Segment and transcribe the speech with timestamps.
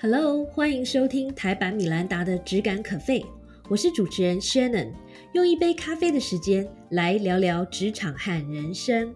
[0.00, 3.26] Hello，欢迎收听台版米兰达的只感可废，
[3.68, 4.92] 我是主持人 Shannon，
[5.32, 9.12] 用一杯咖啡的时间来聊聊职场和人生。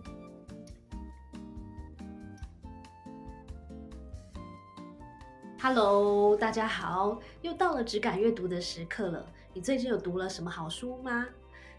[5.60, 9.24] Hello，大家好，又到了只感阅读的时刻了。
[9.54, 11.28] 你最近有读了什么好书吗？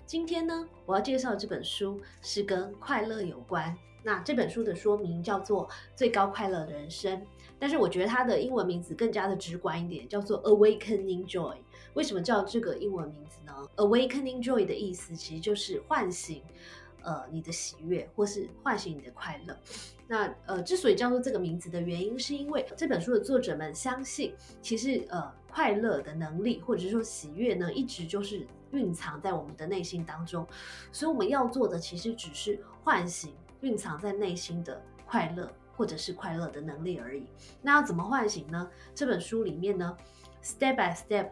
[0.06, 3.78] 今天呢，我要介绍这本书是跟快乐有关。
[4.06, 7.18] 那这本书的说明叫做《最高快乐人生》。
[7.60, 11.57] 但是我觉得它的英文名字更加的直观一点，叫做 Awakening Joy。
[11.94, 16.42] 为什么叫这个英文名字呢？Awakening Joy 的意思其实就是唤醒，
[17.04, 19.58] 呃，你的喜悦，或是唤醒你的快乐。
[20.08, 30.46] 那呃，之所以叫做这个名字的原因，是因为这本书的作者们相信，其实呃，快乐的能力，或者是说喜悦呢，一直就是蕴藏在我们的内心当中。
[30.92, 35.50] 所以我们要做的，其实只是唤醒蕴藏在内心的快乐。
[35.75, 37.25] 或者是快乐的能力而已。
[37.61, 38.69] 那要怎么唤醒呢？
[38.95, 39.97] 这本书里面呢
[40.43, 41.31] ，step by step，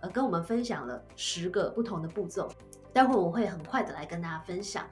[0.00, 2.50] 呃，跟我们分享了十个不同的步骤。
[2.92, 4.88] 待会我会很快的来跟大家分享。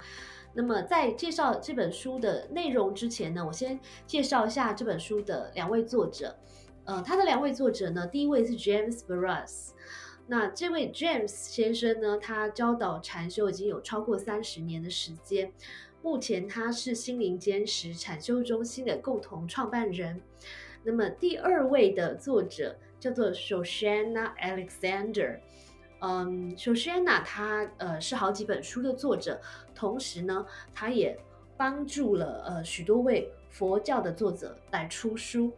[0.54, 6.36] 那么在介绍这本书的内容之前呢，我先介绍一下这本书的两位作者。
[6.84, 9.70] 呃，他的两位作者呢，第一位是 James Barras。
[10.26, 15.52] 那这位 James 先生呢，他教导禅修已经有超过三十年的时间。
[16.02, 20.20] 目前他是心灵坚实产修中心的共同创办人。
[20.82, 25.38] 那么第二位的作者叫做 Shoshana Alexander。
[26.00, 29.40] 嗯，Shoshana 他呃是好几本书的作者，
[29.74, 31.16] 同时呢，他也
[31.56, 35.52] 帮助了呃许多位佛教的作者来出书。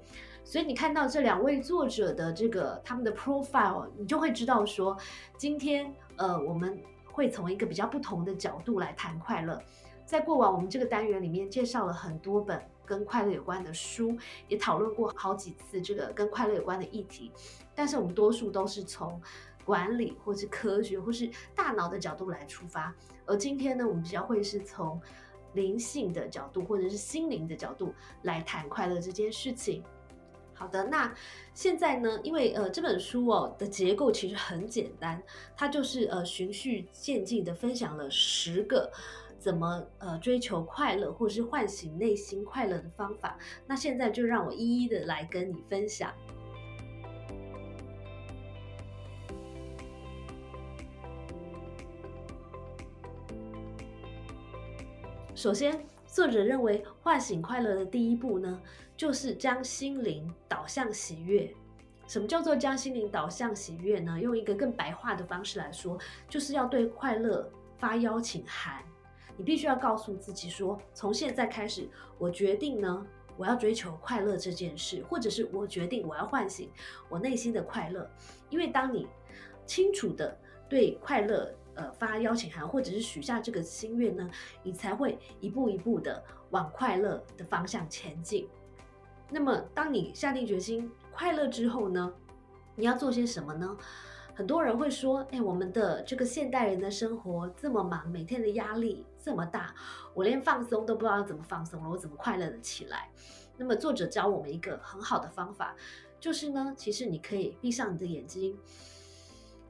[0.45, 4.95] 所以你看到这两位作者的这个他们的 profile，你就会知道说，
[5.39, 9.59] 今天呃我们会从一个比较不同的角度来谈快乐。
[10.05, 14.17] 在过往我们这个单元里面介绍了很多本跟快乐有关的书，
[14.49, 17.33] 也讨论过好几次这个跟快乐有关的议题，
[17.75, 19.21] 但是我们多数都是从
[19.65, 22.95] 管理或是科学或是大脑的角度来出发，
[23.25, 25.01] 而今天呢，我们比较会是从
[25.55, 29.83] 灵性的角度或者是心灵的角度来谈快乐这件事情。
[30.53, 31.13] 好的，那
[31.55, 35.21] 现在呢，因为呃这本书哦的结构其实很简单，
[35.57, 38.93] 它就是呃循序渐进的分享了十个。
[39.45, 43.37] 怎么呃追求快乐，或者是唤醒内心快乐的方法？
[43.67, 46.11] 那现在就让我一一的来跟你分享。
[55.35, 58.63] 首先，作者认为唤醒快乐的第一步呢，
[58.97, 61.55] 就是将心灵导向喜悦。
[62.07, 64.19] 什么叫做将心灵导向喜悦呢？
[64.19, 65.99] 用一个更白话的方式来说，
[66.31, 67.47] 就是要对快乐
[67.77, 68.83] 发邀请函。
[69.37, 73.07] 你必须要告诉自己说，从现在开始，我决定呢，
[73.37, 76.71] 我要追求快乐这件事，或者是我决定我要唤醒
[77.09, 78.09] 我内心的快乐。
[78.51, 79.09] 因为当你
[79.67, 80.37] 清楚的
[80.69, 84.31] 对快乐呃发邀请函，或者是许下这个心愿呢，
[84.63, 88.49] 你才会一步一步的往快乐的方向前进。
[89.31, 92.13] 那么，当你下定决心快乐之后呢，
[92.77, 93.77] 你要做些什么呢？
[94.37, 99.75] 很多人会说：“哎，我们的这个现代人的生活这么忙，每天的压力这么大，
[100.13, 103.09] 我连放松都不知道怎么放松了，我怎么快乐的起来？”
[103.57, 105.75] 那么作者教我们一个很好的方法，
[106.21, 108.55] 就是呢，其实你可以闭上你的眼睛，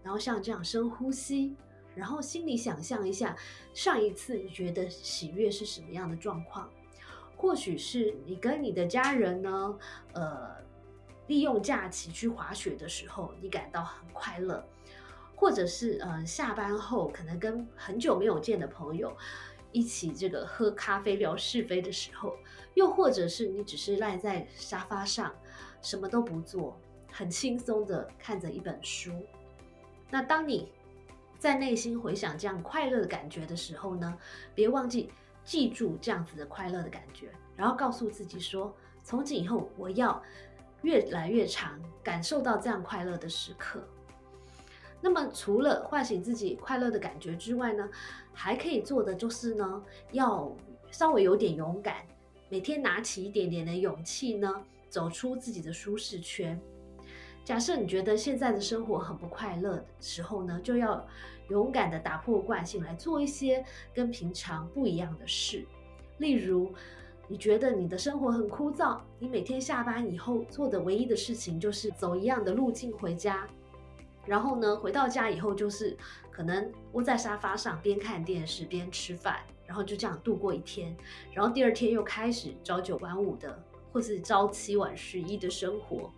[0.02, 1.54] 然后像这样深呼吸，
[1.94, 3.36] 然后心里想象一下
[3.72, 6.68] 上一次你觉得喜悦是什么样的状况？
[7.36, 9.78] 或许是你跟你的家人呢，
[10.14, 10.64] 呃。
[11.26, 14.62] 利用假期去滑雪的时候，你感到很快乐；
[15.44, 19.14] 或者是呃下班后可能跟很久没有见的朋友
[19.72, 22.30] 一起这个喝咖啡聊是非的时候；
[22.72, 25.34] 又或者是你只是赖在沙发上
[25.82, 26.80] 什么都不做，
[27.12, 29.12] 很轻松的看着一本书。
[30.08, 30.72] 那当你
[31.38, 34.16] 在内心回想这样快乐的感觉的时候呢，
[34.54, 35.12] 别忘记
[35.44, 40.22] 记住这样子的快乐的感觉，然后告诉自己说：从今以后我要。
[40.82, 43.82] 越来越长，感受到这样快乐的时刻。
[45.04, 47.86] 那么，除了唤醒自己快乐的感觉之外呢，
[48.32, 50.50] 还可以做的就是呢，要
[50.90, 51.96] 稍微有点勇敢，
[52.48, 54.50] 每天拿起一点点的勇气呢，
[54.88, 56.58] 走出自己的舒适圈。
[57.44, 61.06] 假设你觉得现在的生活很不快乐的时候呢，就要
[61.50, 63.62] 勇敢的打破惯性，来做一些
[63.92, 65.66] 跟平常不一样的事，
[66.16, 66.72] 例如。
[67.26, 73.48] 你觉得你的生活很枯燥，你每天下班以后做的唯一的事情就是走一样的路径回家，
[74.26, 75.96] 然后呢，回到家以后就是
[76.30, 80.96] 可能窝在沙发上边看电视边吃饭，然后就这样度过一天，
[81.32, 83.62] 然后第二天又开始朝九晚五的
[83.92, 86.10] 或是朝七晚十一的生活。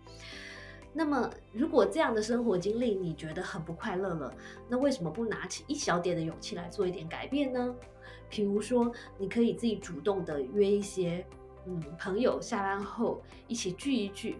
[0.93, 4.33] 那么，如果这样的生活经历你觉得很不快乐了，
[4.67, 7.75] 那为什么不拿起一小点的勇气来做一点改变呢？
[8.29, 11.23] 比如说，你可以自己主动的约一些
[11.67, 14.37] 嗯朋友下班后一起聚一聚，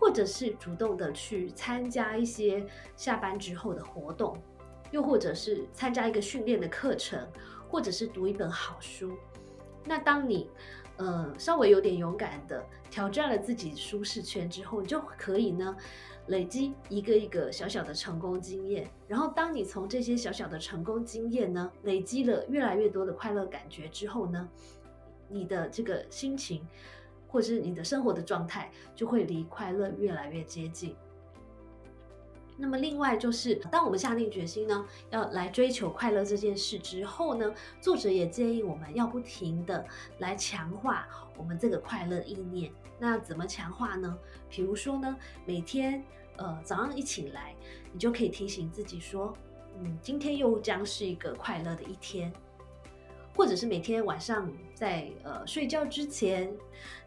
[0.00, 2.66] 或者是主动的去参加一些
[2.96, 4.34] 下班之后的活动，
[4.90, 7.28] 又或者是参加一个训练的课程，
[7.68, 9.12] 或者是读一本好书。
[9.84, 10.48] 那当你
[10.96, 15.76] 呃，稍微有点勇敢的挑战了自己舒适圈之后，你就可以呢
[16.28, 18.90] 累积一个一个小小的成功经验。
[19.06, 24.48] 然后，当你从这些小小的成功经验呢累积了越来越多的快乐感觉之后呢，
[25.28, 26.66] 你的这个心情
[27.30, 30.96] 或者是你的生活的状态就会离快乐越来越接近。
[32.56, 39.82] 那么，另外就是，当我们下定决心呢，要来追求快乐这件事之后呢，作者也建议我们要不停的
[40.18, 42.70] 来强化我们这个快乐意念。
[42.98, 44.18] 那怎么强化呢？
[44.50, 45.16] 比如说呢，
[45.46, 46.04] 每天
[46.36, 47.56] 呃早上一起来，
[47.94, 49.32] 你就可以提醒自己说，
[49.78, 52.30] 嗯，今天又将是一个快乐的一天。
[53.40, 56.54] 或者是每天晚上在呃睡觉之前，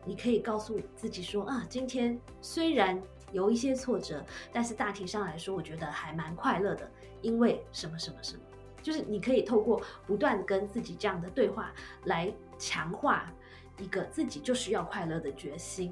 [0.04, 3.00] 你可以告诉自己说，啊，今天虽然。
[3.32, 6.88] 有一些挫折，但是大体上来说，我觉得还蛮快乐的，
[7.24, 8.44] 因为什么什么什么，
[8.80, 13.34] 就是你可以透过不断跟自己这样的对话来强化
[13.80, 15.92] 一个自己就是要快乐的决心。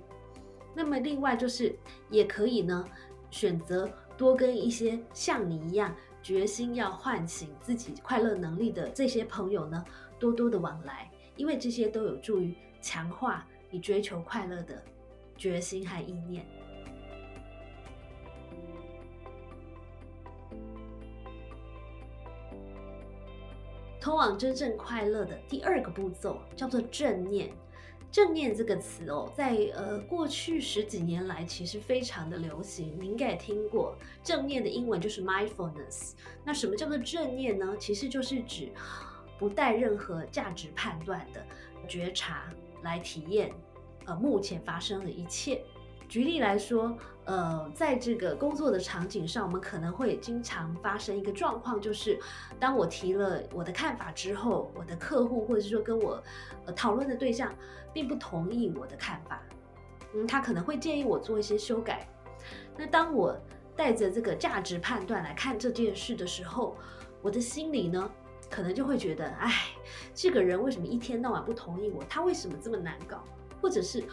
[0.75, 1.75] 那么另外就是
[2.11, 2.85] 也可以呢，
[3.31, 9.83] 选择多跟一些像你一样决心要唤醒自己快乐能力的这些朋友呢，
[10.21, 14.79] 多多的往来，因为这些都有助于强化你追求快乐的
[15.35, 16.45] 决心和意念。
[23.99, 27.51] 通往真正快乐的第二个步骤叫做正念。
[28.11, 33.95] 正念这个词哦，在呃过去十几年来其实非常的流行，您应该也听过。
[34.21, 36.11] 正念的英文就是 mindfulness。
[36.43, 37.73] 那什么叫做正念呢？
[37.79, 38.69] 其实就是指
[39.41, 41.43] 不带任何价值判断的
[41.87, 42.43] 觉察
[42.83, 43.51] 来体验
[44.05, 45.63] 呃目前发生的一切。
[46.07, 46.95] 举例来说，
[47.25, 52.19] 呃，在这个工作的场景上，我们可能会经常发生一个状况，就是
[52.59, 56.21] 当我提了我的看法之后，我的客户或者是说跟我
[56.67, 57.51] 呃讨论的对象
[57.91, 59.41] 并不同意我的看法，
[60.13, 62.07] 嗯，他可能会建议我做一些修改。
[62.77, 63.35] 那当我
[63.75, 66.77] 带着这个价值判断来看这件事的时候，
[67.23, 68.11] 我的心里呢，
[68.51, 69.49] 可能就会觉得，哎，
[70.13, 72.03] 这个人为什么一天到晚不同意我？
[72.09, 73.23] 他为什么这么难搞？
[73.61, 74.03] 或者是？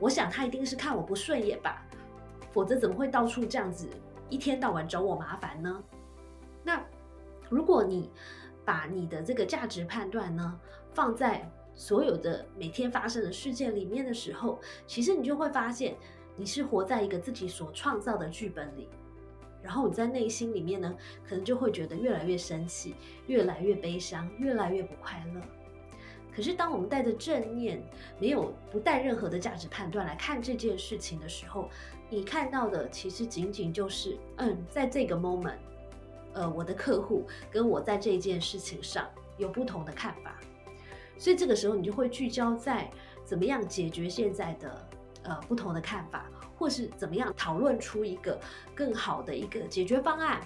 [0.00, 1.86] 我想他一定是看我不顺眼吧，
[2.50, 3.88] 否则怎么会到处这样子
[4.28, 5.80] 一天到晚找我麻烦呢？
[6.64, 6.82] 那
[7.48, 8.10] 如果你
[8.64, 10.58] 把你的这个价值判断呢
[10.92, 15.94] 放在所有的每天发生的事件里面的时候，其实你就会发现
[16.36, 18.88] 你是活在一个自己所创造的剧本里，
[19.62, 20.94] 然后你在内心里面呢，
[21.28, 22.94] 可能就会觉得越来越生气，
[23.26, 25.40] 越来越悲伤，越来越不快乐。
[26.34, 27.82] 可是，当我们带着正念，
[28.18, 31.68] 没有不带任何的价值判断来看这件事情的时候，
[32.08, 35.58] 你看到的其实仅仅就是，嗯，在这个 moment，
[36.32, 39.06] 呃，我的客户跟我在这件事情上
[39.36, 40.40] 有不同的看法，
[41.18, 42.90] 所以这个时候你就会聚焦在
[43.26, 44.88] 怎么样解决现在的
[45.24, 46.30] 呃不同的看法，
[46.62, 48.38] 或是怎么样讨论出一个
[48.72, 50.40] 更好的一个解决方案，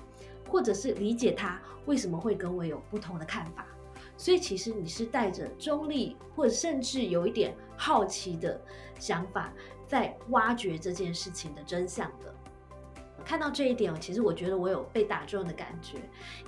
[0.48, 3.66] 或者是理解他为什么会跟我有不同的看法。
[4.16, 8.58] 所以其实你是带着中立，或者甚至有一点好奇的
[8.98, 9.52] 想法，
[9.86, 12.34] 在挖掘这件事情的真相的。
[13.22, 15.98] 看到这一点其实我觉得我有被打中的感觉，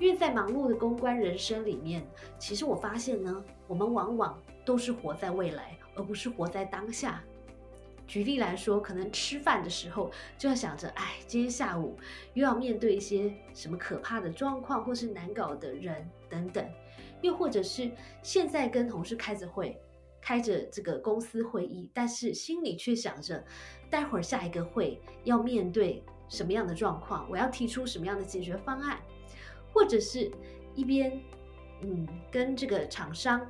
[0.01, 2.09] 因为在忙碌的公关人生里面，
[2.39, 7.23] 其实我发现呢，我们往往都是活在未来，而不是活在当下。
[8.09, 11.97] 举例来说，可能吃饭的时候就要想着，哎，今天下午
[12.33, 16.67] 又要面对一些什么可怕的状况，或是难搞的人等等。
[17.21, 17.91] 又或者是
[18.23, 19.79] 现在跟同事开着会，
[20.23, 23.45] 开着这个公司会议，但是心里却想着，
[23.91, 28.99] 待会儿下一个会要面对什么样的状况，我要提出什么样的解决方案，
[29.73, 30.31] 或者是
[30.75, 31.21] 一边
[31.83, 33.47] 嗯跟这个厂商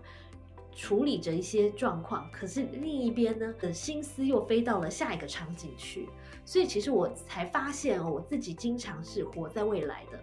[0.79, 6.09] 处理着一些状况，可是另一边呢的心思又飞到了下一个场景去，
[6.45, 10.21] 所以其实我才发现哦，我自己经常是活在未来的。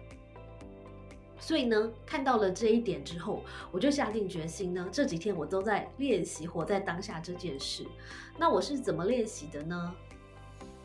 [1.38, 7.86] 所以呢，看到了这一点之后，我就下定决心呢，这几天我都在练习活在当下这件事。
[8.38, 9.94] 那我是怎么练习的呢？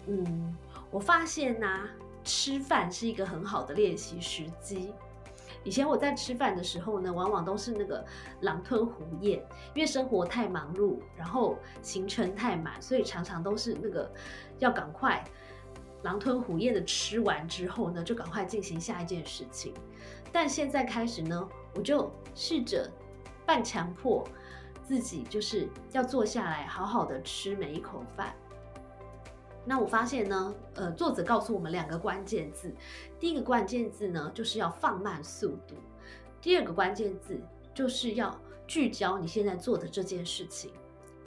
[0.08, 0.54] 嗯，
[0.92, 1.90] 我发现呢，
[2.25, 4.92] 吃饭是一个很好的练习时机。
[5.63, 8.03] 以前我在吃饭的时候呢，往往都是那个
[8.41, 9.39] 狼吞虎咽，
[9.74, 14.12] 因为生活太忙碌，然后行程太满，所以常常都是那个
[14.60, 15.24] 要赶快。
[16.03, 19.72] 狼吞虎咽的吃完之后呢，就赶快进行下一件事情。
[20.32, 22.91] 但现在开始呢，我就试着
[23.46, 24.27] 半强迫
[24.84, 28.34] 自己，就是要坐下来好好的吃每一口饭。
[29.63, 32.74] 那我发现呢，呃，作者告诉我们两个关键字，
[33.20, 35.75] 第一个关键字呢，就是要放慢速度；
[36.41, 37.39] 第二个关键字
[37.74, 40.72] 就是要聚焦你现在做的这件事情。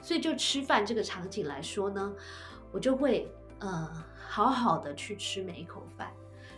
[0.01, 2.13] 所以就吃饭这个场景来说呢，
[2.71, 6.11] 我就会呃好好的去吃每一口饭，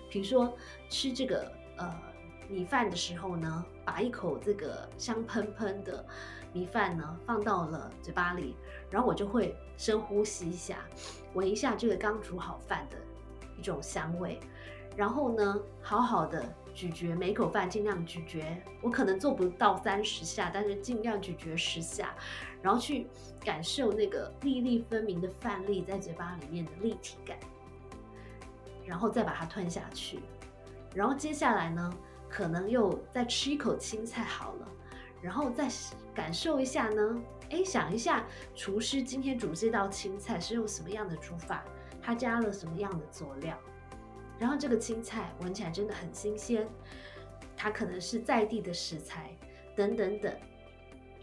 [0.09, 0.51] 比如说
[0.89, 1.95] 吃这个呃
[2.49, 6.03] 米饭的时候呢，把一口这个香喷喷的
[6.51, 8.55] 米饭呢放到了嘴巴里，
[8.89, 10.79] 然后我就会深呼吸一下，
[11.33, 12.97] 闻一下这个刚煮好饭的
[13.57, 14.39] 一种香味，
[14.95, 16.43] 然后呢好好的
[16.73, 22.13] 咀嚼每口饭，尽量咀嚼，我可能做不到三十下，但是尽量咀嚼十下。
[22.59, 23.05] 然后去
[23.45, 27.37] 感受那个粒粒分明的饭粒在嘴巴里面的立体感，
[28.83, 30.19] 然后再把它吞下去。
[30.95, 31.93] 然后接下来呢，
[32.27, 34.67] 可能又再吃一口青菜好了，
[35.21, 35.67] 然后再
[36.13, 41.63] 感受一下呢，哎，想一下厨师今天煮这道青菜是用什么样的煮法，
[42.01, 43.57] 他加了什么样的佐料，
[44.37, 46.67] 然后这个青菜闻起来真的很新鲜，
[47.55, 49.35] 它可能是在地的食材，
[49.75, 50.33] 等等等。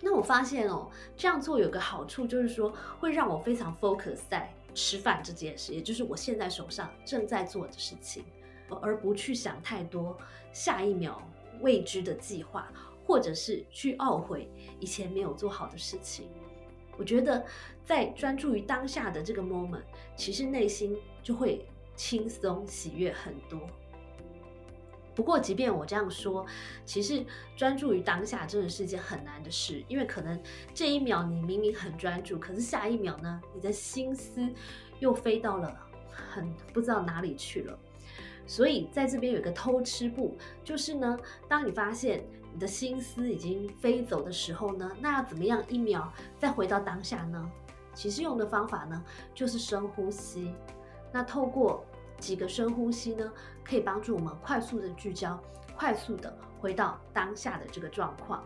[0.00, 8.24] 那我发现哦，这样做有个好处，就是说会让我非常 focus 在吃饭这件事，也就是我现在手上正在做的事情，
[8.82, 10.18] 而不去想太多
[10.52, 11.22] 下一秒
[11.60, 12.70] 未知的计划，
[13.04, 16.28] 或者是去懊悔以前没有做好的事情。
[16.96, 17.44] 我觉得
[17.84, 19.82] 在专注于当下的这个 moment，
[20.16, 23.61] 其实内心就会轻松喜悦很多。
[25.14, 26.44] 不过，即便我这样说，
[26.84, 27.25] 其实
[27.56, 30.40] 专注于当下真的是一件很难的事，因为可能
[30.73, 34.49] 这一秒你明明很专注，可是下一秒呢，你的心思
[34.99, 35.76] 又飞到了
[36.11, 37.78] 很不知道哪里去了。
[38.44, 41.16] 所以在这边有一个偷吃步，就是呢，
[41.49, 47.50] 当你发现你的心思已经飞走的时候呢，那要怎么样一秒再回到当下呢？
[47.92, 50.54] 其实用的方法呢，就是深呼吸。
[51.11, 51.84] 那透过
[52.16, 53.32] 几个深呼吸呢，
[53.64, 55.37] 可以帮助我们快速的聚焦，
[55.76, 58.44] 快速的回到当下的这个状况。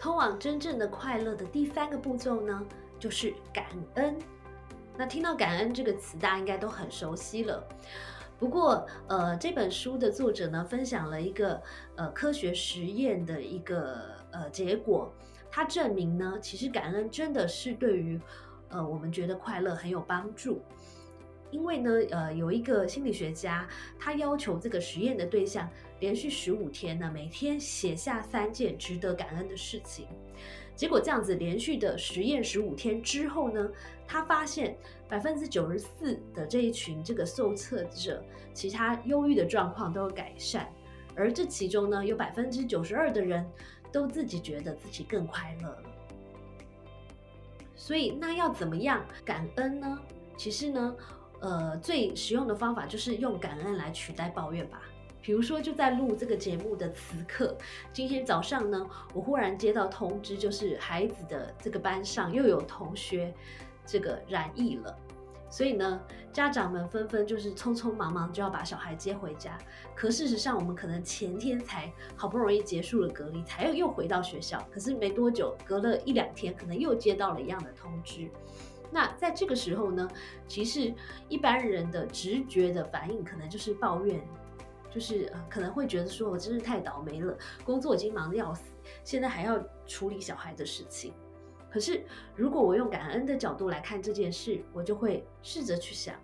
[0.00, 2.66] 通往真正的快乐的第三个步骤呢，
[2.98, 4.18] 就是感恩。
[4.98, 7.66] 那听到感恩这个词，大家应该都很熟悉了。
[8.38, 11.62] 不过，呃，这本书的作者呢，分享了一个
[11.94, 14.14] 呃科学实验的一个。
[14.32, 15.10] 呃，结果
[15.50, 18.20] 他证明呢，其实感恩真的是对于
[18.68, 20.60] 呃我们觉得快乐很有帮助。
[21.50, 23.66] 因为呢，呃，有一个心理学家，
[23.98, 30.06] 他要求这个实验的对象连续十五天呢，每天写下三件值得感恩的事情。
[30.76, 33.68] 结果这样子连续的实验十五天之后呢，
[34.06, 34.76] 他发现
[35.08, 38.22] 百分之九十四的这一群这个受测者，
[38.54, 40.72] 其他忧郁的状况都有改善，
[41.16, 43.44] 而这其中呢，有百分之九十二的人。
[43.92, 45.82] 都自己觉得自己更快乐了，
[47.74, 49.98] 所以那要怎么样感恩呢？
[50.36, 50.96] 其实呢，
[51.40, 54.82] 呃，最实用的方法就是用感恩来取代抱怨吧。
[55.26, 57.58] 比如说，就在录这个节目的此刻，
[57.92, 63.34] 今天早上呢，我忽然接到通知，就是孩子的这个班上又有同学
[63.84, 64.96] 这个染疫了。
[65.50, 66.00] 所以呢，
[66.32, 69.58] 家长们纷纷就是匆匆忙忙就要把小孩接回家。
[69.96, 74.64] 可事实上，我们可能前天才好不容易结束了隔离，才又又回到学校。
[74.72, 78.30] 可是没多久，隔了一两天，可能又接到了一样的通知。
[78.92, 80.08] 那在这个时候呢，
[80.46, 80.94] 其实
[81.28, 84.20] 一般人的直觉的反应可能就是抱怨，
[84.96, 87.36] 就是可能会觉得说我真是太倒霉了，
[87.66, 88.62] 工作已经忙得要死，
[89.04, 91.12] 现在还要处理小孩的事情。
[91.70, 92.02] 可是，
[92.34, 96.14] 如果我用感恩的角度来看这件事，我就会试着去想，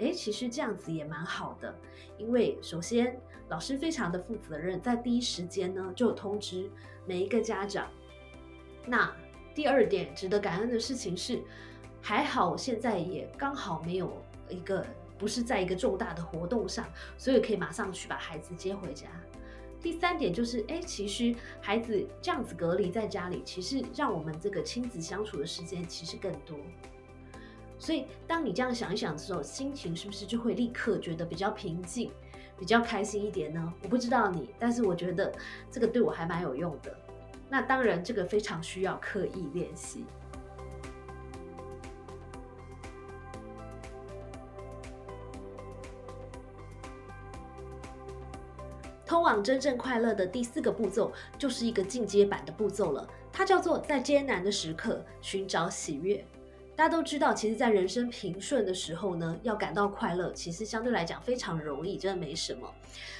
[0.00, 1.74] 哎，其实这样子也蛮好的。
[2.18, 6.70] 因为首先，老师非常的负责任，在第一时间呢就通知
[7.06, 7.90] 每一个家长。
[8.84, 9.10] 那
[9.54, 11.42] 第二点值得感恩的事情是，
[12.02, 14.12] 还好现在也刚好没有
[14.50, 14.84] 一个
[15.20, 16.86] 不是在一个重大的活动上，
[17.18, 19.06] 所以可以马上去把孩子接回家。
[19.82, 26.56] 第三点就是，哎，其实孩子这样子隔离在家里，其实让我们这个亲子相处的时间其实更多。
[27.78, 32.10] 所以，当你这样想一想的时候，心情是不是就会立刻觉得比较平静、
[32.58, 33.72] 比较开心一点呢？
[33.82, 35.32] 我不知道你，但是我觉得
[35.70, 36.94] 这个对我还蛮有用的。
[37.48, 40.04] 那当然，这个非常需要刻意练习。
[49.20, 56.24] 通往真正快乐的第四个步骤，就是一个进阶版的步骤了，它叫做在艰难的时刻寻找喜悦。
[56.74, 62.66] 大家都知道，其实，在人生平顺的时候呢，要感到快乐，其实相对来讲非常容易，真的没什么。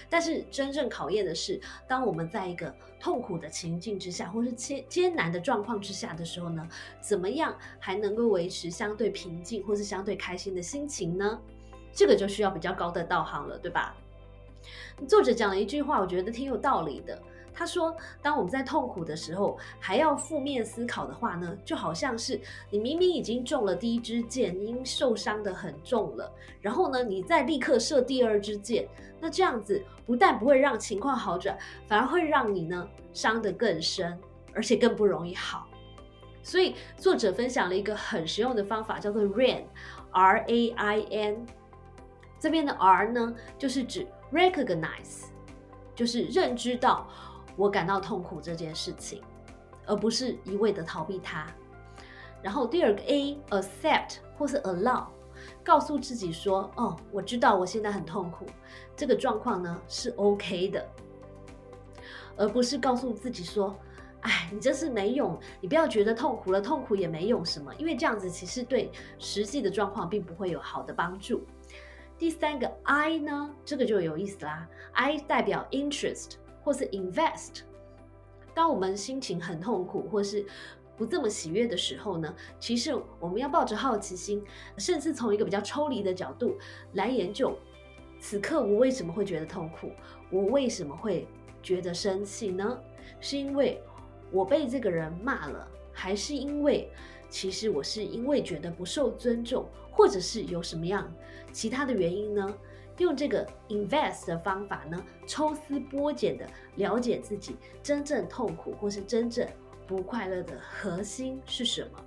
[0.08, 6.66] 但是真正考验的是，当我们在一个痛苦的情境之下，或是艰艰难的状况之下的时候呢，
[7.02, 11.38] 怎么样还能够维持相对平静或是相对开心的心情呢？
[11.92, 13.94] 这个就需要比较高的道行了，对吧？
[15.06, 17.20] 作者讲了一句话，我觉得挺有道理的。
[17.52, 28.88] 他说：“当我们在痛苦的时候，还要负面思考的话呢，就好像是你明明已经中了第一支箭，已经受伤的很重了，然后呢，你再立刻射第二支箭，
[29.20, 34.16] 那这样子不但不会让情况好转，反而会让你呢伤得更深，
[34.54, 35.66] 而且更不容易好。
[36.42, 41.46] 所以作者分享了一个很实用的方法，叫做 RAIN，R A I N。
[42.38, 45.26] 这边的 R 呢，就是指 recognize，
[45.94, 47.08] 就是认知到。”
[47.56, 49.22] 我感到痛苦这件事情，
[49.84, 51.46] 而不是一味的逃避它。
[52.40, 55.04] 然后第二个 A accept 或是 allow，
[55.62, 58.46] 告诉自己说：“哦，我知道我现在很痛苦，
[58.96, 60.88] 这个状况呢是 OK 的。”
[62.38, 63.76] 而不是告诉自己说
[64.22, 71.44] ：“哎，你这是没用，你不要觉得痛苦了，痛苦也没用什么。”因为这样子其实对实际的状况并不会有好的帮助。
[72.20, 76.34] 第三个 I 呢，这个就有意思啦，I 代表 interest。
[76.62, 77.62] 或是 invest，
[78.52, 80.44] 当我们心情很痛苦或是
[80.94, 84.44] 不这么喜悦的时候呢，其实我们要抱着好奇心，
[84.76, 86.58] 甚至从一个比较抽离的角度
[86.92, 87.56] 来研究，
[88.20, 89.90] 此刻我为什么会觉得痛苦？
[90.30, 91.26] 我为什么会
[91.62, 92.78] 觉得生气呢？
[93.20, 93.82] 是因为
[94.30, 96.92] 我被这个人骂了，还是因为
[97.30, 101.10] 其实我是因为觉得不受尊重，或者是有什么样
[101.52, 102.54] 其他的原因呢？
[102.98, 106.46] 用这个 invest 的方法呢，抽丝剥茧的
[106.76, 109.48] 了解自己真正痛苦或是真正
[109.86, 111.98] 不快乐的核心是什么。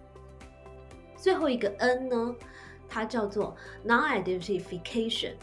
[1.18, 2.36] 最后一个 N 呢，
[2.88, 5.34] 它叫做 non-identification，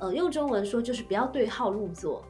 [0.00, 2.22] 呃，用中文说就是不要对号入座。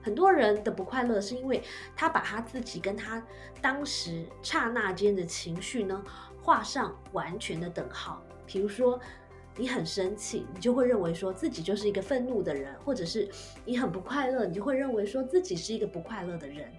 [0.00, 1.62] 很多人的不快乐是因为
[1.94, 3.22] 他把他自己跟他
[3.60, 6.02] 当时刹那间的情绪呢
[6.48, 8.98] 画上完全的等号，比如说。
[9.60, 13.28] 你很生气，你就会认为说自己就是一个愤怒的人，或者是
[13.64, 16.72] 你很不快乐，你就会认为说自己是一个不快乐的人。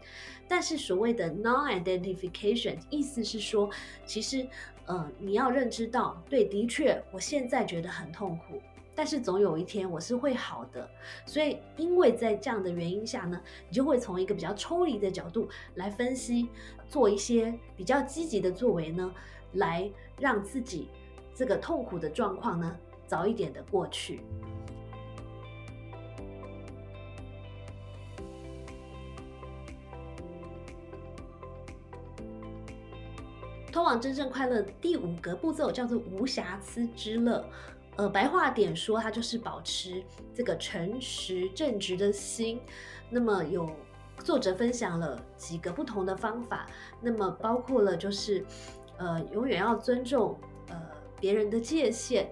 [0.47, 3.69] 但是所谓的 non-identification，意思是说，
[4.05, 4.47] 其实，
[4.85, 8.61] 呃，你要认知到，对，的确，我现在觉得很痛苦，
[8.95, 10.89] 但是总有一天我是会好的。
[11.25, 16.47] 所以，因为在这样的原因下呢，你就会从一个比较抽离的角度来分析，
[16.87, 19.13] 做一些比较积极的作为呢，
[19.53, 20.89] 来让自己。
[21.33, 24.21] 这个痛苦的状况呢，早一点的过去。
[33.71, 37.45] 通往真正快乐第五个步骤叫做无瑕疵之乐。
[37.95, 42.59] 呃，白话点说，它就是保持这个诚实正直的心。
[43.09, 43.69] 那么有
[44.23, 46.65] 作者分享了几个不同的方法，
[46.99, 48.45] 那么包括了就是
[48.99, 50.79] 呃，永远要尊重呃。
[51.21, 52.29] 别人的界限，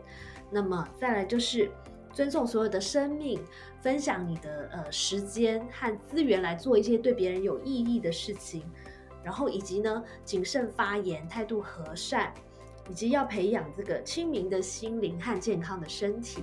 [0.50, 1.70] 那么再来就是
[2.14, 3.38] 尊重所有的生命，
[3.82, 8.64] 分享你的呃时间和资源来做一些对别人有意义的事情，
[9.26, 12.34] 然后以及呢谨慎发言，态度和善，
[12.90, 16.42] 以及要培养这个清明的心灵和健康的身体。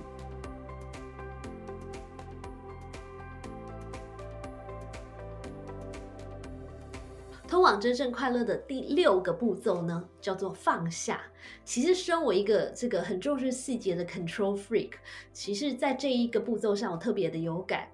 [7.79, 11.21] 真正快乐的第六个步骤呢，叫做放下。
[11.63, 14.91] 其实，身为一个这个很重视细节的 control freak，
[15.31, 17.87] 其实在这一个步骤上，我特别的有感。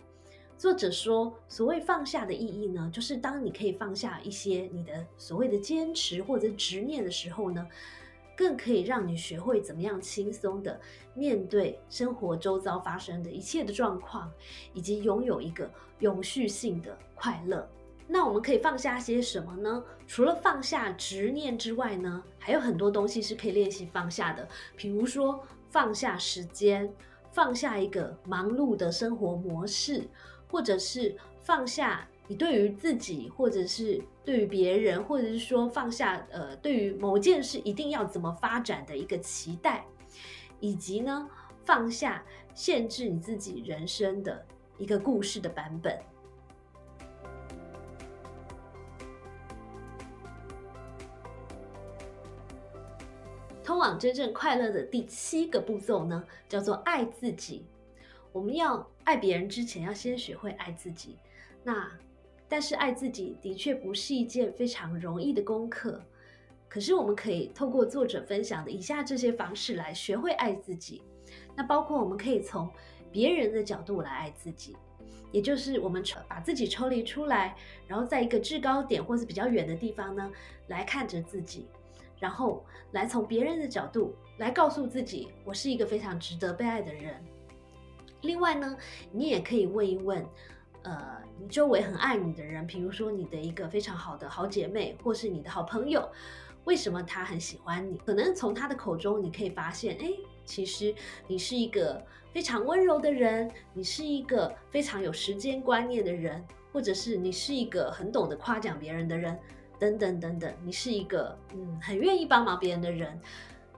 [0.57, 7.67] 作者说，所谓放下的意义呢，就是当你可以放下一些你的所谓的坚持或者执念的时候呢，
[8.37, 10.79] 更可以让你学会怎么样轻松的
[11.15, 14.31] 面对生活周遭发生的一切的状况，
[14.73, 17.67] 以及拥有一个永续性的快乐。
[18.13, 19.81] 那我们可以放下些什么呢？
[20.05, 24.45] 除了放下执念之外呢，还有很多东西是可以练习放下的。
[24.75, 26.93] 比如说放下时间，
[27.31, 30.03] 放下一个忙碌的生活模式，
[30.49, 39.85] 或者是放下你对于自己，或者是对于别人，或者是说放下呃对于某件事一定要怎么发展的一个期待，
[40.59, 41.29] 以及呢
[41.63, 42.21] 放下
[42.53, 44.45] 限制你自己人生的
[44.77, 45.97] 一个故事的版本。
[53.81, 57.65] 往真正快乐的第七个步骤呢，叫做爱自己。
[58.31, 61.17] 我们要爱别人之前，要先学会爱自己。
[61.63, 61.91] 那
[62.47, 66.01] 但是爱自己的确不是一件非常容易的功课。
[66.69, 71.01] 可是我们可以透过作者分享的以下这些方式来学会爱自己。
[71.55, 72.69] 那包括我们可以从
[73.11, 74.77] 别人的角度来爱自己，
[75.31, 80.31] 也就是我们把自己抽离出来，然后在一个制高点或是比较远的地方呢
[80.67, 81.67] 来看着自己，
[82.21, 87.15] 然后来从别人的角度来告诉自己，我是一个非常值得被爱的人。
[88.21, 88.77] 另外呢，
[89.11, 90.23] 你也可以问一问，
[90.83, 96.07] 呃，你周围很爱你的人，比如说你的一个非常好的好姐妹，或是你的好朋友。
[96.65, 97.97] 为什么他很喜欢你？
[97.97, 100.11] 可能从他的口中，你可以发现，哎，
[100.45, 100.93] 其实
[101.25, 101.99] 你是一个
[102.31, 109.35] 非常温柔的人，你是一个非常有时间观念的人，或者是你是一个很懂得夸奖别人的人，
[109.81, 113.19] 等等等等，你是一个嗯很愿意帮忙别人的人。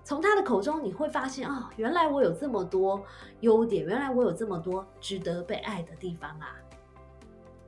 [0.03, 3.01] 从他的口中，你会发现啊，原来我有这么多
[3.39, 6.55] 优点，原来我有这么多值得被爱的地方啊。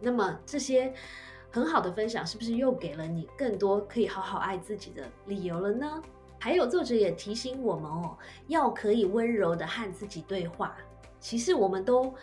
[0.01, 0.93] 那么这些。
[1.51, 6.01] 很好的分享，是不是又给了你更多可以好好爱自己的理由了呢？
[6.37, 8.17] 还有作者也提醒我们哦，
[8.47, 10.75] 要可以温柔的和自己对话。
[11.17, 12.13] 其实我们都，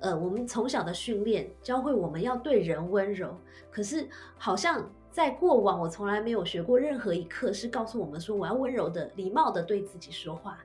[0.00, 3.38] 呃，我们从小的训练教会我们要对人温柔，
[3.70, 4.90] 可是好像。
[5.10, 10.58] 在过往，我从来没有学过任何一课是告诉我们说我要温柔的、礼貌的对自己说话，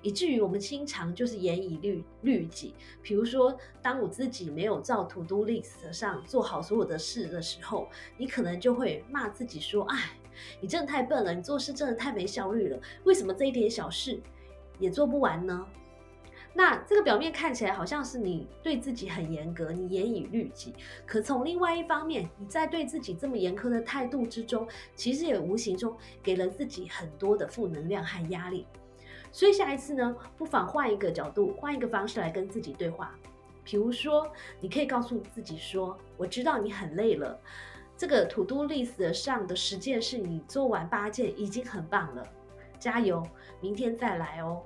[0.00, 2.74] 以至于我们经常就是严以律律己。
[3.02, 10.10] 比如说，当我自己没有照 to do list 上做好所有的事的时候，你可能就会骂自己说：“哎，
[10.60, 14.20] 你真的太笨了，你做事真的太没效率了，为什么这一点小事
[14.78, 15.66] 也做不完呢？”
[16.58, 20.74] 那这个表面看起来好像是你对自己很严格，你严以律己。
[21.04, 28.66] 可从另外一方面，你在对自己这么严苛的态度之中，其实也无形中给了自己很多的负能量和压力。
[29.30, 33.14] 所以下一次呢，不妨换一个角度，换一个方式来跟自己对话。
[33.62, 34.26] 比如说，
[34.58, 37.38] 你可以告诉自己说：“我知道你很累了，
[37.98, 42.26] 这个土都 list 上的十件事你做完八件已经很棒了，
[42.78, 43.22] 加油，
[43.60, 44.62] 明天再来哦。”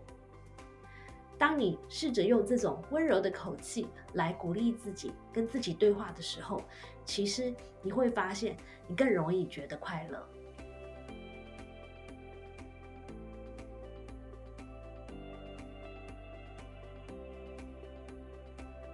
[1.41, 6.63] 当你试着用这种温柔的口气来鼓励自己、跟自己对话的时候，
[7.03, 7.51] 其实
[7.81, 8.55] 你会发现，
[8.87, 10.23] 你更容易觉得快乐。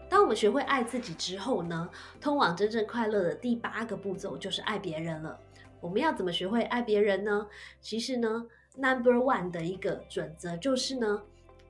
[0.09, 5.37] 当我们学会爱自己之后呢，通往真正快乐的第八个步骤就是爱别人了。
[5.81, 7.49] 我们要怎么学会爱别人呢？
[7.81, 11.23] 其实呢，Number One 的一个准则就是呢。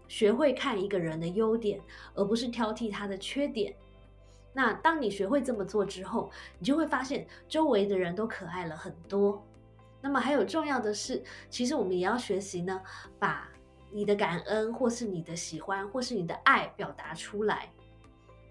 [0.09, 1.81] 学会看一个人的优点，
[2.15, 3.75] 而不是挑剔他的缺点。
[4.53, 9.45] 那当你学会这么做之后，你就会发现周围的人都可爱了很多。
[10.01, 12.81] 那么还有重要的是，其实我们也要学习呢，
[13.19, 13.51] 把
[13.91, 17.69] 你的感恩，或是你的喜欢，或是你的爱表达出来。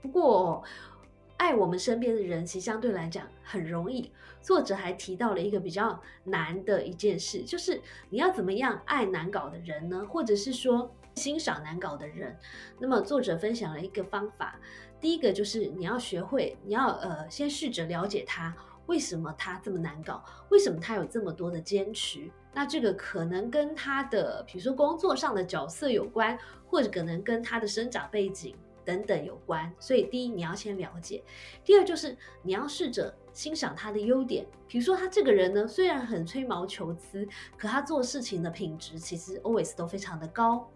[0.01, 0.63] 不过，
[1.37, 4.11] 爱我们身边的人，其实相对来讲很容易。
[4.41, 10.05] 作者还提到了一个比较难的一件事，就是你要怎么样爱难搞的人呢？
[10.07, 10.91] 或者是说？
[11.15, 12.37] 欣赏难搞的人，
[12.77, 14.59] 那么作者分享了一个方法。
[14.99, 18.53] 第一个就是你要学会，你要呃先试着了解他
[18.87, 22.29] 为什么他这么难搞，为什么他有这么多的坚持。
[22.53, 29.71] 那这个可能跟他的比如说工作上的角色有关，或者可能跟他的生长背景等等有关。
[29.79, 31.23] 所以第一你要先了解，
[31.63, 34.45] 第二就是你要试着欣赏他的优点。
[34.67, 40.67] 比如说他这个人呢，虽然很吹毛求疵，可他做事情的品质其实 always 都非常的高。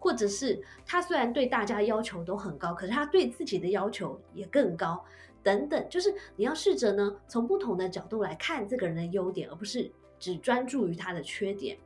[0.00, 5.04] 或者是他虽然对大家要求都很高，可是他对自己的要求也更高，
[5.42, 11.76] 等等，就是你要试着呢，从不同的角度来看这个人的优点，而不是只专注于他的缺点。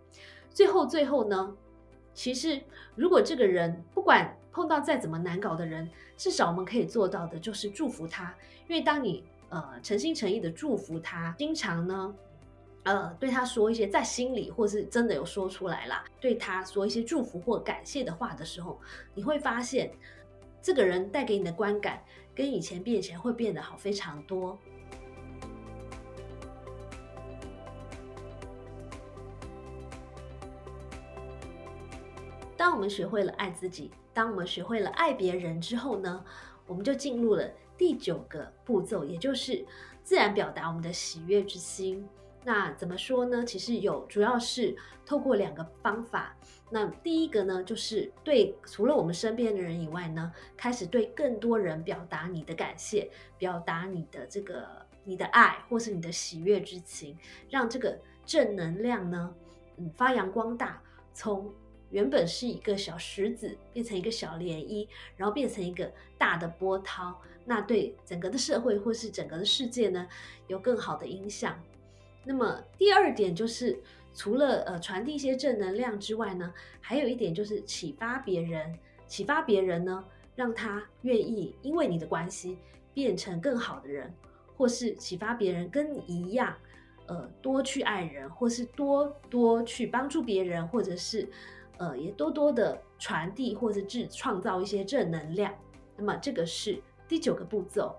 [0.49, 1.55] 最后，最后呢，
[2.15, 2.61] 其实
[2.95, 8.33] 如果这个人不管碰到再怎么难搞的人，至少我们可以做到的就是祝福他，
[8.69, 12.15] 因为当你呃诚心诚意的祝福他，经常呢。
[12.85, 18.79] 呃，对他说一些在心里，或是真的有说出来啦，对他说一些祝福或感谢的话的时候，
[19.15, 19.91] 你会发现，
[20.61, 24.59] 这个人带给你的观感跟以前比起来会变得好非常多。
[32.55, 36.23] 当我们学会了爱自己，当我们学会了爱别人之后呢，
[36.67, 39.65] 我们就进入了第九个步骤，也就是
[40.03, 42.07] 自然表达我们的喜悦之心。
[42.45, 43.43] 那怎么说呢？
[43.45, 44.77] 其实有，主要是
[45.07, 46.37] 透过两个方法。
[46.71, 54.67] 那第一个呢，就是对除了我们身边的人以外呢，开始对更多人表达你的感谢，表达你的这个
[55.05, 57.17] 你的爱，或是你的喜悦之情，
[57.49, 59.35] 让这个正能量呢，
[59.79, 60.83] 嗯，发扬光大，
[61.15, 61.51] 从
[61.89, 70.07] 原本是一个小石子，变成一个小涟漪，然后变成一个大的波涛，那对整个的社会或是整个的世界呢，
[70.47, 71.59] 有更好的影响。
[72.25, 73.79] 那么第二点就是，
[74.15, 82.59] 除了呃传递一些正能量之外呢，还有一点就是启发别人，启发别人呢，让他愿意因为你的关系
[82.93, 84.13] 变成更好的人，
[84.57, 86.55] 或是启发别人跟你一样。
[87.07, 91.29] 呃，多去爱人，或是多多去帮助别人，或者是
[91.77, 95.53] 呃，也多多的传递或者制创造一些正能量。
[95.99, 97.95] 那么，这个是第九个步骤。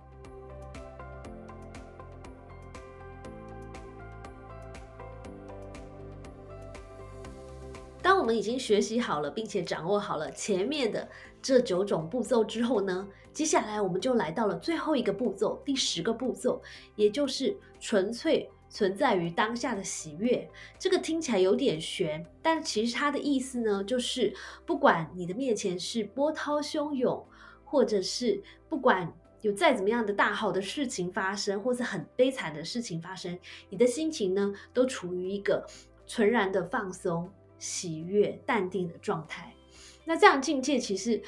[8.25, 11.07] 我们已经学习好了，并且掌握好了前面的
[11.43, 16.59] 这九种步骤之后呢，接下来我们就来到了最后一个步骤，第十个步骤，
[16.95, 18.49] 也就是纯粹。
[18.67, 24.33] 存在于当下的喜悦，这个听起来有点悬，但其实它的意思呢，就是
[24.65, 27.23] 不管你的面前是波涛汹涌，
[27.63, 33.37] 或者是不管有再怎么样的大好的事情发生，或是很悲惨的事情发生，
[33.69, 35.65] 你的心情呢，都处于一个
[36.07, 37.29] 纯然的放松、
[37.65, 39.53] 喜悦、淡定的状态。
[40.03, 41.21] 那这样境界其实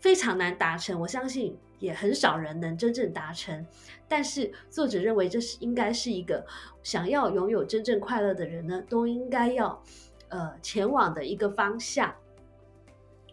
[0.00, 1.56] 非常难达成，我相信。
[1.80, 3.64] 也很少人能真正达成，
[4.08, 6.44] 但是作者认为这是应该是一个
[6.82, 9.80] 想要拥有真正快乐的人呢，都应该要
[10.28, 12.12] 呃前往的一个方向。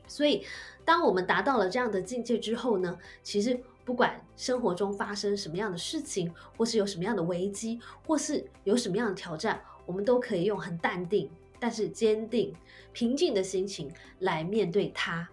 [0.07, 0.45] 所以，
[0.85, 11.27] 当我们达到了这样的境界之后呢，其实不管生活中发生什么样的事情，或是有什么样的危机，或是有什么样的挑战，我们都可以用很淡定
[11.59, 12.53] 但是坚定、
[12.91, 15.27] 平静的心情来面对它。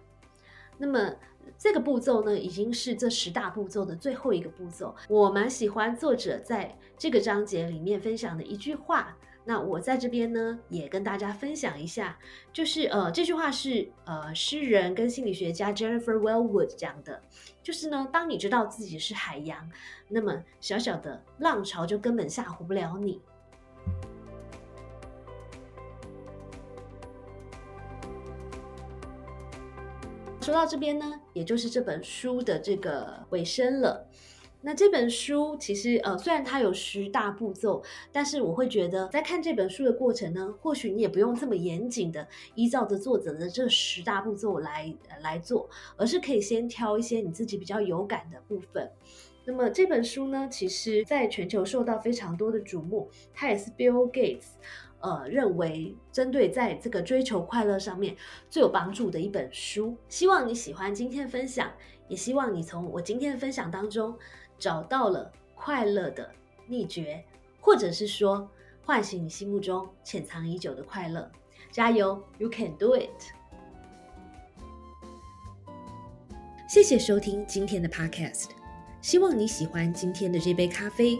[0.77, 1.13] 那么。
[1.57, 4.95] 这个步骤呢，已经是这十大步骤的最后一个步骤。
[5.09, 12.17] 我蛮喜欢作者在这个章节里面分享的一句话，那我在这边呢也跟大家分享一下，
[12.53, 17.21] 就是呃这句话是呃诗人跟心理学家 Jennifer Wellwood 讲的，
[17.61, 19.69] 就是呢，当你知道自己是海洋，
[20.07, 23.21] 那么小小的浪潮就根本吓唬不了你。
[30.53, 34.07] 说到这边呢，也就是这本书的这个尾声了。
[34.61, 48.91] 那这本书其实呃，虽然它有十大步骤，但是我会觉得在看这本书的过程呢，或许你也不用这么严谨的依照着作者的这十大步骤来来做，而是可以先挑一些你自己比较有感的部分。
[49.45, 54.51] 那么这本书呢，其实在全球受到非常多的瞩目，它也是 Bill Gates。
[55.03, 58.15] 呃，认为针对在这个追求快乐上面
[58.49, 61.69] 最有帮助的一本书，希望你喜欢今天分享，
[62.07, 64.17] 也希望你从我今天的分享当中
[64.57, 66.31] 找到了快乐的
[66.67, 67.21] 秘诀，
[67.59, 68.49] 或者是说
[68.85, 71.29] 唤醒你心目中潜藏已久的快乐。
[71.69, 73.09] 加油，You can do it！
[76.69, 78.51] 谢谢收听今天的 Podcast，
[79.01, 81.19] 希望你喜欢今天的这杯咖啡。